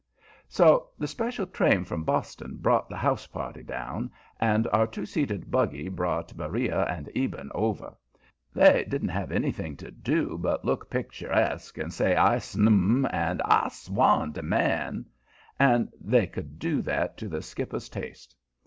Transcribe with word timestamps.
So 0.49 0.89
the 0.97 1.05
special 1.07 1.45
train 1.45 1.83
from 1.83 2.03
Boston 2.03 2.57
brought 2.59 2.89
the 2.89 2.97
"house 2.97 3.27
party" 3.27 3.61
down, 3.61 4.09
and 4.39 4.67
our 4.73 4.87
two 4.87 5.05
seated 5.05 5.51
buggy 5.51 5.89
brought 5.89 6.35
Beriah 6.35 6.85
and 6.89 7.07
Eben 7.15 7.51
over. 7.53 7.95
They 8.51 8.83
didn't 8.85 9.09
have 9.09 9.31
anything 9.31 9.77
to 9.77 9.91
do 9.91 10.39
but 10.39 10.61
to 10.63 10.65
look 10.65 10.89
"picturesque" 10.89 11.77
and 11.77 11.93
say 11.93 12.15
"I 12.15 12.37
snum!" 12.39 13.07
and 13.13 13.43
"I 13.45 13.69
swan 13.69 14.33
to 14.33 14.41
man!" 14.41 15.05
and 15.59 15.91
they 16.03 16.25
could 16.25 16.57
do 16.57 16.81
that 16.81 17.15
to 17.17 17.27
the 17.29 17.43
skipper's 17.43 17.87
taste. 17.87 18.35